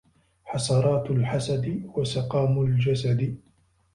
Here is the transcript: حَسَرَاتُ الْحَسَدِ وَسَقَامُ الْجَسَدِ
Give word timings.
حَسَرَاتُ 0.43 1.11
الْحَسَدِ 1.11 1.81
وَسَقَامُ 1.95 2.61
الْجَسَدِ 2.61 3.37